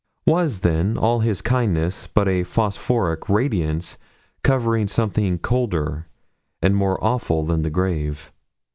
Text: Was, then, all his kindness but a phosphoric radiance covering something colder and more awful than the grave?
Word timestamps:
Was, 0.25 0.61
then, 0.61 0.97
all 0.97 1.19
his 1.19 1.43
kindness 1.43 2.07
but 2.07 2.27
a 2.27 2.41
phosphoric 2.41 3.29
radiance 3.29 3.99
covering 4.41 4.87
something 4.87 5.37
colder 5.37 6.07
and 6.59 6.75
more 6.75 6.97
awful 7.03 7.45
than 7.45 7.61
the 7.61 7.69
grave? 7.69 8.31